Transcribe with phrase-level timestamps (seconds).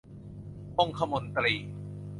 [0.79, 1.53] องคมนตรี